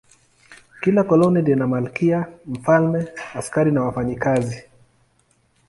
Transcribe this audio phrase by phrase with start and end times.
[0.81, 4.63] Kila koloni lina malkia, mfalme, askari na wafanyakazi.